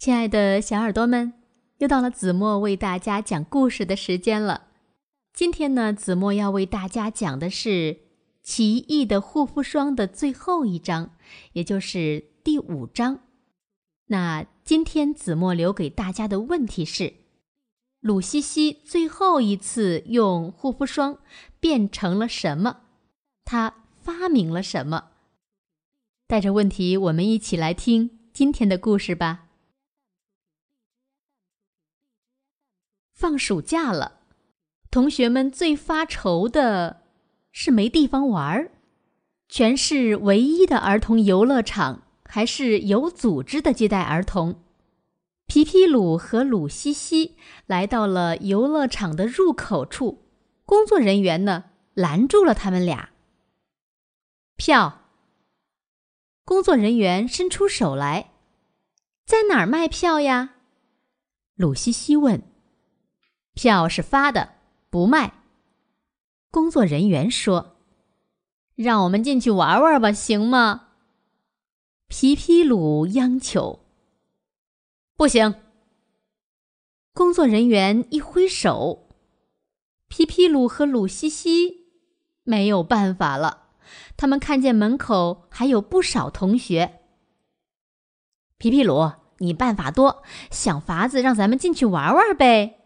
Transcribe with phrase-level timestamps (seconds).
[0.00, 1.34] 亲爱的小耳朵们，
[1.76, 4.68] 又到了子墨为大家讲故事的时间了。
[5.34, 7.68] 今天呢，子墨要为大家讲的是
[8.42, 11.10] 《奇异的护肤霜》的最后一章，
[11.52, 13.20] 也就是第五章。
[14.06, 17.12] 那今天子墨留给大家的问题是：
[18.00, 21.18] 鲁西西最后一次用护肤霜
[21.60, 22.78] 变成了什么？
[23.44, 25.08] 他发明了什么？
[26.26, 29.48] 带着问题，我们一起来听今天的故事吧。
[33.20, 34.20] 放暑假了，
[34.90, 37.02] 同学们最发愁的
[37.52, 38.72] 是没地方玩儿。
[39.46, 44.62] 全市唯一的儿童游乐场还是有组织的接待儿童。
[45.44, 50.24] 皮皮鲁和鲁西西来到了游乐场的入口处，
[50.64, 53.10] 工作人员呢拦住了他们俩。
[54.56, 55.02] 票。
[56.46, 58.30] 工作人员伸出手来，
[59.26, 60.54] 在哪儿卖票呀？
[61.56, 62.49] 鲁西西问。
[63.60, 64.54] 票是发的，
[64.88, 65.34] 不卖。
[66.50, 67.76] 工作人员说
[68.74, 70.86] ：“让我们进去玩玩吧，行吗？”
[72.08, 73.80] 皮皮鲁央求
[75.14, 75.56] ：“不行。”
[77.12, 79.10] 工作人员一挥手，
[80.08, 81.84] 皮皮鲁和鲁西西
[82.44, 83.64] 没有办法了。
[84.16, 87.00] 他们看见门口还有不少同学。
[88.56, 92.78] 皮皮鲁，你办法多，想法子让咱们进去玩玩呗。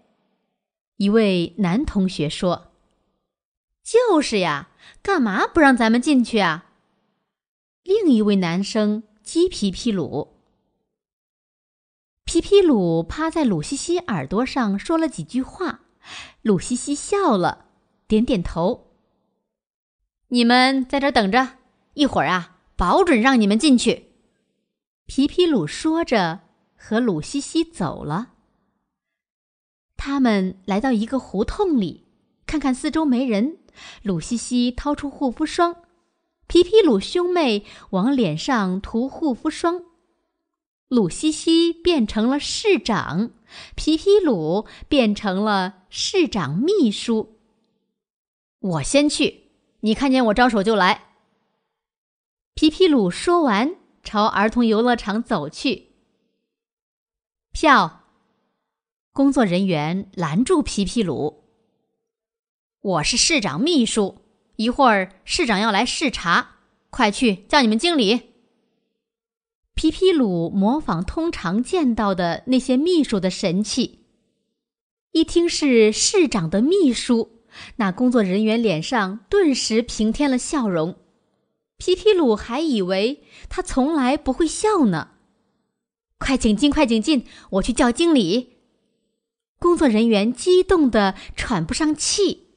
[0.96, 2.72] 一位男同学说
[3.82, 4.68] ：“就是呀，
[5.02, 6.70] 干嘛不让咱们进去啊？”
[7.82, 10.34] 另一位男生激皮皮鲁。
[12.24, 15.80] 皮皮鲁趴在鲁西西耳朵上说了几句话，
[16.42, 17.66] 鲁西西笑了，
[18.06, 18.92] 点点头。
[20.28, 21.58] 你们在这等着，
[21.92, 24.12] 一会儿啊，保准让你们进去。
[25.06, 26.40] 皮皮鲁说着，
[26.76, 28.33] 和鲁西西走了。
[30.06, 32.04] 他们来到一个胡同里，
[32.44, 33.56] 看看四周没人。
[34.02, 35.76] 鲁西西掏出护肤霜，
[36.46, 39.82] 皮皮鲁兄妹往脸上涂护肤霜。
[40.88, 43.30] 鲁西西变成了市长，
[43.74, 47.38] 皮皮鲁变成了市长秘书。
[48.60, 49.44] 我先去，
[49.80, 51.06] 你看见我招手就来。
[52.52, 55.92] 皮皮鲁说完，朝儿童游乐场走去。
[57.52, 58.02] 票。
[59.14, 61.44] 工作人员拦住皮皮鲁
[62.82, 64.16] ：“我是市长秘书，
[64.56, 66.56] 一会儿市长要来视察，
[66.90, 68.32] 快去叫你们经理。”
[69.74, 74.00] 皮皮鲁模仿通常见到的那些秘书的神气，
[75.12, 77.44] 一听是市长的秘书，
[77.76, 80.96] 那工作人员脸上顿时平添了笑容。
[81.76, 85.10] 皮皮鲁还以为他从来不会笑呢。
[86.18, 88.53] 快请进，快请进，我去叫经理。
[89.64, 92.48] 工作人员激动的喘不上气。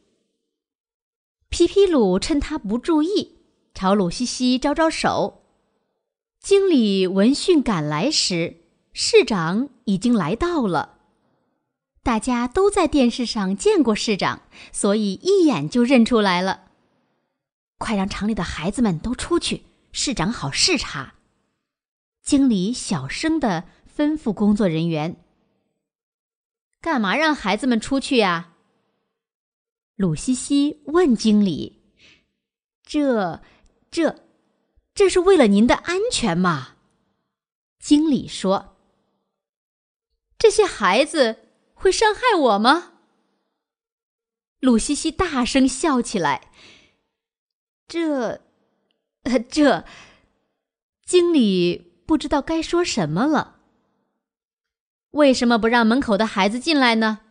[1.47, 3.37] 皮皮鲁趁他不注意，
[3.73, 5.41] 朝鲁西西招招手。
[6.41, 8.57] 经理闻讯赶来时，
[8.91, 10.97] 市长已经来到了。
[12.03, 14.41] 大家都在电视上见过市长，
[14.73, 16.71] 所以一眼就认出来了。
[17.77, 19.63] 快让厂里的孩子们都出去，
[19.93, 21.13] 市长好视察。
[22.21, 23.63] 经理小声的
[23.95, 25.23] 吩咐工作人员。
[26.79, 28.53] 干嘛让孩子们出去呀？
[29.95, 31.81] 鲁西西问经理
[32.85, 33.41] ：“这、
[33.89, 34.23] 这、
[34.93, 36.75] 这是为了您的安全吗？”
[37.81, 38.77] 经理说
[40.37, 42.93] ：“这些孩子会伤害我吗？”
[44.61, 46.51] 鲁西西大声笑起来
[47.87, 48.41] ：“这、
[49.49, 49.83] 这……”
[51.05, 53.56] 经理不知道该说什么了。
[55.17, 57.21] 为什么不让门口的孩子进来呢？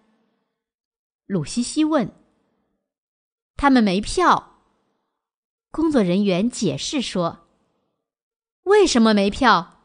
[1.24, 2.10] 鲁西西问。
[3.56, 4.64] 他们没票。
[5.70, 7.46] 工作人员解释说
[8.64, 9.82] ：“为什么没票？”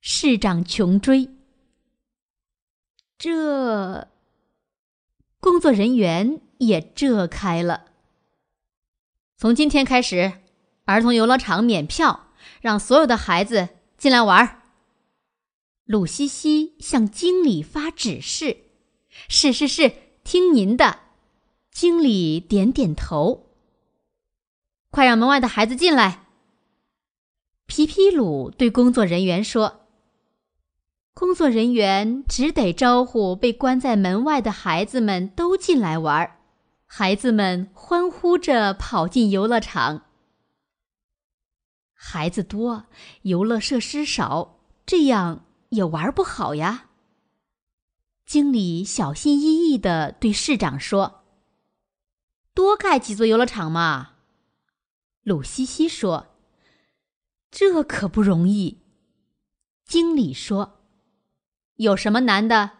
[0.00, 1.28] 市长穷追。
[3.18, 4.06] 这
[5.40, 7.86] 工作人员也这开了。
[9.36, 10.34] 从今天开始，
[10.84, 12.28] 儿童游乐场免票，
[12.60, 14.62] 让所有的孩子进来玩儿。
[15.86, 18.56] 鲁西西向经理发指示
[19.28, 19.92] ：“是是是，
[20.24, 20.98] 听您的。”
[21.70, 23.46] 经理点点头。
[24.90, 26.26] 快让门外的孩子进来。
[27.66, 29.86] 皮皮鲁对工作人员说
[31.14, 36.38] ：“工作人员只得招呼被关在门外的孩子们都进来玩。”
[36.84, 40.02] 孩子们欢呼着跑进游乐场。
[41.92, 42.86] 孩子多，
[43.22, 45.45] 游乐设施少，这样。
[45.70, 46.90] 也玩不好呀。
[48.24, 51.24] 经理小心翼翼的对市长说
[52.52, 54.14] ：“多盖几座游乐场嘛。”
[55.22, 56.34] 鲁西西说
[57.50, 58.82] ：“这可不容易。”
[59.86, 60.80] 经理说
[61.76, 62.72] ：“有什么难的？”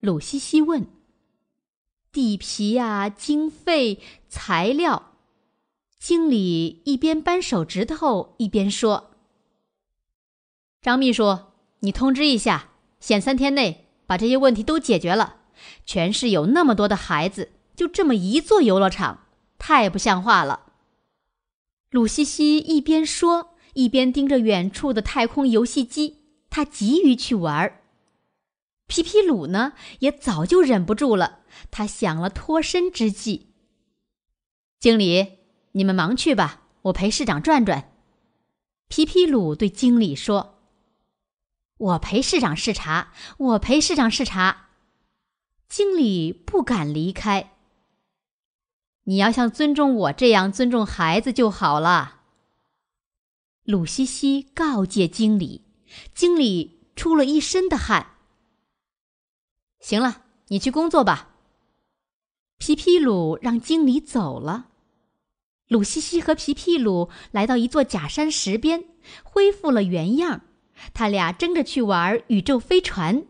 [0.00, 0.86] 鲁西西问
[2.12, 5.10] ：“地皮呀，经费、材料。”
[5.98, 9.11] 经理一边扳手指头一边说
[10.82, 11.38] ：“张秘书，
[11.80, 12.70] 你通知一下，
[13.00, 15.36] 限三天内。”把这些问题都解决了，
[15.86, 19.26] 全市有那么多的孩子，就这么一座游乐场，
[19.56, 20.72] 太不像话了。
[21.90, 26.18] 鲁西西一边说，一边盯着远处的太空游戏机，
[26.50, 27.80] 他急于去玩。
[28.86, 31.38] 皮皮鲁呢，也早就忍不住了，
[31.70, 33.54] 他想了脱身之计。
[34.78, 35.38] 经理，
[35.72, 37.92] 你们忙去吧，我陪市长转转。
[38.88, 40.51] 皮皮鲁对经理说。
[41.82, 44.68] 我陪市长视察，我陪市长视察。
[45.68, 47.54] 经理不敢离开。
[49.02, 52.20] 你要像尊重我这样尊重孩子就好了。
[53.64, 55.64] 鲁西西告诫经理，
[56.14, 58.18] 经理出了一身的汗。
[59.80, 61.30] 行了，你去工作吧。
[62.58, 64.68] 皮皮鲁让经理走了。
[65.66, 68.84] 鲁西西和皮皮鲁来到一座假山石边，
[69.24, 70.42] 恢复了原样。
[70.94, 73.24] 他俩争着去玩宇宙飞船。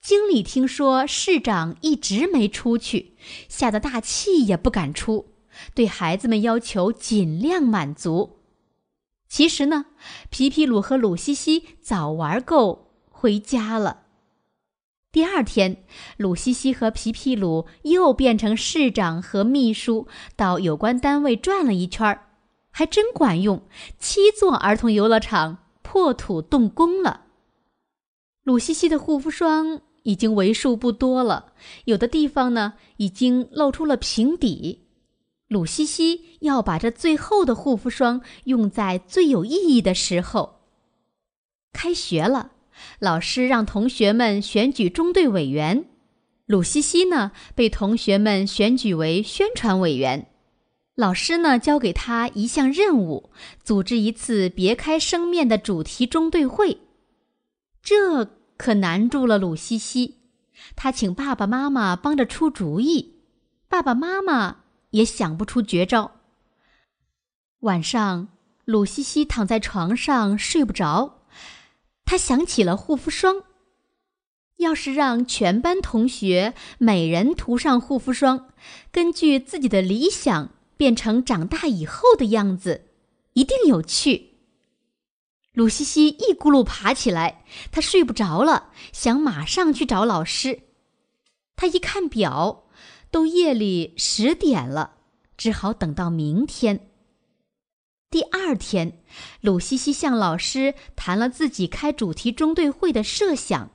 [0.00, 3.14] 经理听说市长一直没出去，
[3.48, 5.34] 吓得大气也不敢出，
[5.74, 8.38] 对孩子们要求尽量满足。
[9.28, 9.86] 其实呢，
[10.30, 14.04] 皮皮鲁和鲁西西早玩够，回家了。
[15.12, 15.84] 第二天，
[16.16, 22.28] 鲁西西和皮皮鲁又变成市长和秘书，到有关单位转了一圈儿
[22.70, 23.62] 还真管用。
[23.98, 25.58] 七座儿童游乐场。
[25.82, 27.26] 破土动工了。
[28.42, 31.52] 鲁西西的护肤霜已经为数不多了，
[31.84, 34.86] 有的地方呢已经露出了瓶底。
[35.48, 40.60] 鲁西西要把这最后的护肤霜用在最有意义的时候。
[41.72, 42.52] 开学了，
[42.98, 45.84] 老师让同学们选举中队委员，
[46.46, 50.28] 鲁西西呢被同学们选举为宣传委员。
[51.00, 53.30] 老师呢，交给他一项任务，
[53.64, 56.76] 组织一次别开生面的主题中队会。
[57.82, 60.16] 这可难住了鲁西西，
[60.76, 63.14] 他请爸爸妈妈帮着出主意，
[63.66, 64.58] 爸爸妈妈
[64.90, 66.20] 也想不出绝招。
[67.60, 68.28] 晚上，
[68.66, 71.22] 鲁西西躺在床上睡不着，
[72.04, 73.44] 他想起了护肤霜。
[74.58, 78.50] 要是让全班同学每人涂上护肤霜，
[78.92, 80.50] 根据自己的理想。
[80.80, 82.86] 变成长大以后的样子，
[83.34, 84.38] 一定有趣。
[85.52, 90.60] 鲁西西一咕噜爬起来，他睡不着了，想马上去找老师。
[91.54, 92.64] 他一看表，
[93.10, 94.94] 都夜里十点了，
[95.36, 96.88] 只好等到明天。
[98.08, 99.02] 第二天，
[99.42, 103.70] 鲁西西向老师谈了自己开主题中队会的设想。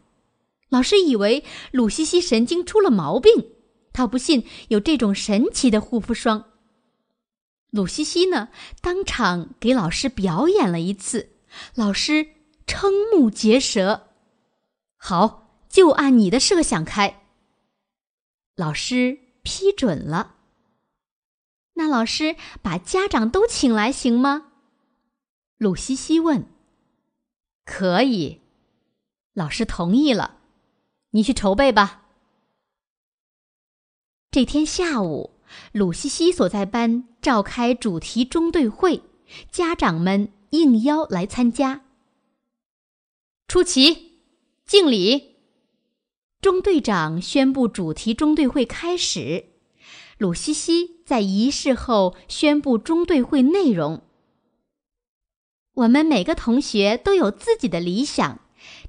[0.69, 3.51] 老师以为鲁西西神经出了毛病，
[3.93, 6.45] 他不信有这种神奇的护肤霜。
[7.71, 8.49] 鲁西西呢，
[8.81, 11.33] 当场给老师表演了一次，
[11.73, 12.27] 老师
[12.65, 14.07] 瞠目结舌。
[14.95, 17.23] 好，就按你的设想开。
[18.55, 20.35] 老师批准了。
[21.73, 24.53] 那老师把家长都请来行吗？
[25.57, 26.47] 鲁西西问。
[27.65, 28.41] 可以，
[29.33, 30.37] 老师同意了。
[31.09, 32.05] 你去筹备吧。
[34.31, 35.34] 这天下午。
[35.71, 39.01] 鲁西西所在班召开主题中队会，
[39.51, 41.81] 家长们应邀来参加。
[43.47, 44.19] 出旗，
[44.65, 45.35] 敬礼。
[46.41, 49.45] 中队长宣布主题中队会开始。
[50.17, 54.01] 鲁西西在仪式后宣布中队会内容。
[55.73, 58.39] 我们每个同学都有自己的理想，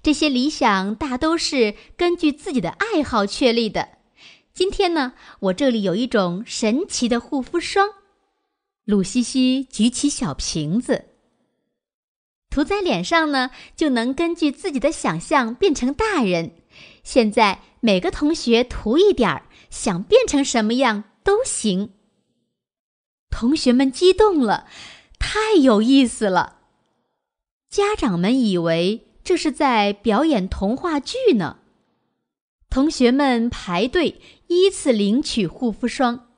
[0.02, 3.96] 这些理想大都是根据自己的爱好确立的。
[4.56, 7.90] 今天呢，我这里有一种神奇的护肤霜。
[8.86, 11.04] 鲁西西举起小瓶子，
[12.48, 16.52] 涂在脸上呢，就能根据自己的想象变成大人。
[17.04, 21.90] 现在每个同学涂一点儿，想变成什么样都行。
[23.28, 24.66] 同学们激动了，
[25.18, 26.60] 太有意思了。
[27.68, 31.58] 家长们以为这是在表演童话剧呢。
[32.76, 36.28] 同学们排队依次领取护肤霜。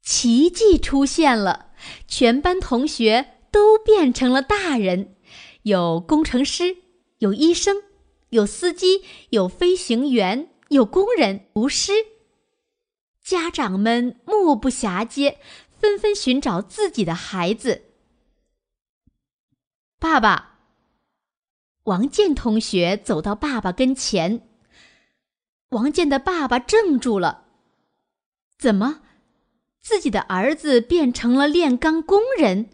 [0.00, 1.72] 奇迹出现了，
[2.08, 5.14] 全班同学都变成了大人，
[5.64, 6.78] 有工程师，
[7.18, 7.82] 有医生，
[8.30, 11.92] 有司机，有飞行员，有工人、厨师。
[13.22, 15.38] 家长们目不暇接，
[15.68, 17.82] 纷纷寻找自己的孩子。
[19.98, 20.60] 爸爸，
[21.84, 24.45] 王健同学走到爸爸跟前。
[25.70, 27.44] 王健的爸爸怔住了。
[28.58, 29.02] 怎么，
[29.82, 32.70] 自己的儿子变成了炼钢工人？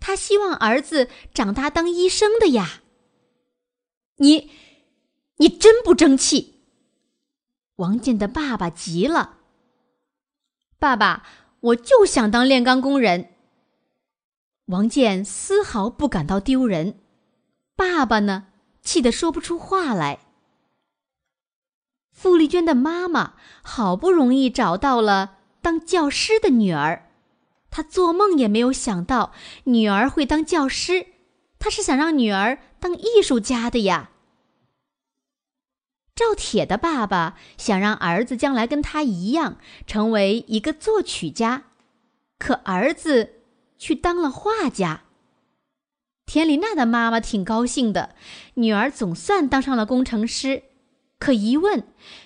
[0.00, 2.82] 他希望儿子长大当医生的呀。
[4.16, 4.50] 你，
[5.36, 6.62] 你真不争气！
[7.76, 9.38] 王健的爸爸急了。
[10.78, 11.26] 爸爸，
[11.60, 13.34] 我就想当炼钢工人。
[14.66, 16.98] 王健丝毫不感到丢人，
[17.76, 18.48] 爸爸呢，
[18.82, 20.25] 气得说不出话来。
[22.16, 27.10] 傅丽娟的妈妈好不容易找到了当教师的女儿，
[27.70, 29.32] 她做梦也没有想到
[29.64, 31.08] 女儿会当教师，
[31.58, 34.10] 她是想让女儿当艺术家的呀。
[36.14, 41.64] 赵铁的爸爸想让儿子将来跟他一样成为一个作曲家，
[42.38, 43.42] 可儿子
[43.76, 45.02] 去当了画家。
[46.24, 48.14] 田丽娜的妈妈挺高兴的，
[48.54, 50.62] 女儿总算当上了工程师。
[51.18, 51.82] 可一问，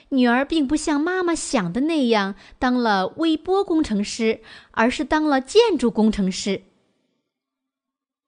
[0.08, 4.42] 女儿并不像妈妈想的那样当了微波工程师，
[4.72, 6.64] 而是当了建筑工程师。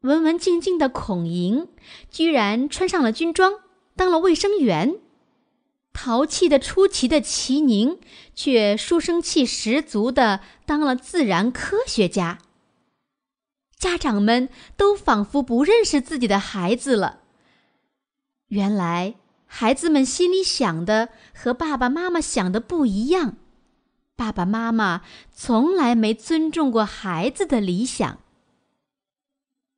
[0.03, 1.69] 文文静静的孔莹，
[2.11, 3.55] 居然穿上了军装，
[3.97, 5.01] 当了卫生员；
[5.93, 7.99] 淘气的出奇的齐宁，
[8.35, 12.39] 却书生气十足的当了自然科学家。
[13.77, 17.23] 家长们都仿佛不认识自己的孩子了。
[18.47, 19.17] 原来。
[19.55, 23.37] 孩子们心里想的和爸爸妈妈想的不一样，
[24.17, 28.21] 爸爸妈妈从来没尊重过孩子的理想。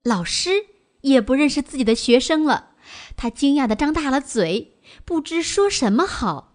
[0.04, 0.66] 老师
[1.00, 2.68] 也不认识自己的学生了，
[3.16, 6.52] 他惊讶的张大了嘴，不知说什么好。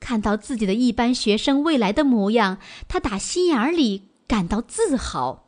[0.00, 5.43] 看到自己的一班学生未来的模样，他打心眼里感到自豪。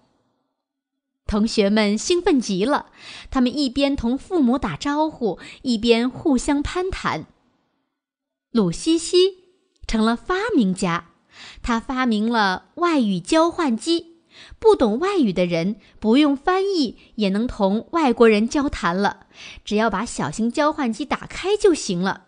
[1.27, 2.87] 同学们兴奋极了，
[3.33, 7.27] 他们一边同父母打招呼，一边互相攀谈。
[8.53, 9.17] 鲁西西
[9.89, 11.11] 成了发明家，
[11.63, 14.21] 他发明了外语交换机，
[14.61, 19.27] 不懂外语的人不用翻译也能同外国人交谈了，
[19.65, 22.27] 只要把小型交换机打开就行了。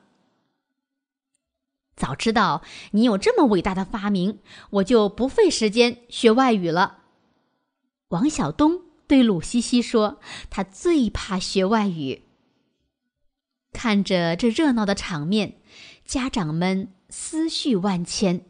[1.94, 4.40] 早知道你有这么伟大的发明，
[4.70, 6.98] 我就不费时间学外语了。
[8.08, 8.87] 王晓东。
[9.08, 12.22] 对鲁西西说：“他最怕学外语。”
[13.72, 15.54] 看着这热闹的场面，
[16.04, 18.44] 家长们思绪万千。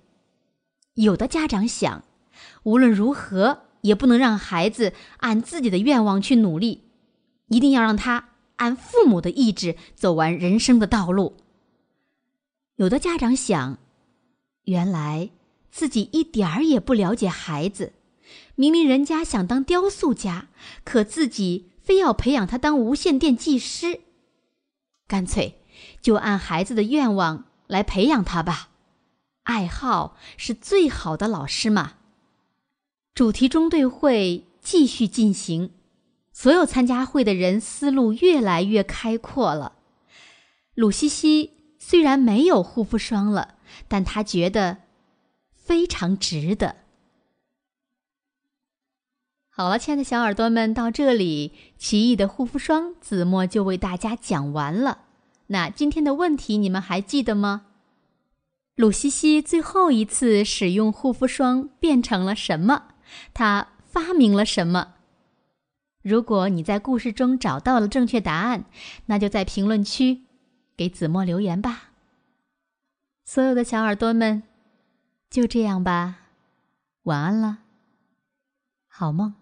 [0.94, 2.04] 有的家长想，
[2.64, 6.84] 无论如何也不能让孩子按自己的愿望去努力，
[7.46, 11.36] 一定要让他按父母的意志走完人生的道路。
[12.76, 13.78] 有的家长想，
[14.64, 15.30] 原来
[15.70, 17.92] 自己一点儿也不了解孩子。
[18.58, 20.48] 明明人家想当雕塑家，
[20.82, 24.00] 可自己非要培养他当无线电技师。
[25.06, 25.60] 干脆
[26.02, 28.70] 就按孩子的愿望来培养他吧，
[29.44, 31.94] 爱好是最好的老师嘛。
[33.14, 35.70] 主题中队会继续进行，
[36.32, 39.74] 所有参加会的人思路越来越开阔了。
[40.74, 43.54] 鲁西西虽然没有护肤霜了，
[43.86, 44.78] 但他觉得
[45.54, 46.87] 非常值得。
[49.60, 55.06] 好了，亲爱的小耳朵们，到这里，奇异的护肤霜子墨就为大家讲完了。
[55.48, 57.66] 那今天的问题你们还记得吗？
[58.76, 62.84] 鲁西西最后一次使用护肤霜变成了什么？
[63.34, 64.94] 他发明了什么？
[66.02, 68.64] 如果你在故事中找到了正确答案，
[69.06, 70.22] 那就在评论区
[70.76, 71.90] 给子墨留言吧。
[73.24, 74.44] 所有的小耳朵们，
[75.28, 76.18] 就这样吧，
[77.02, 77.58] 晚安了，
[78.86, 79.34] 好梦。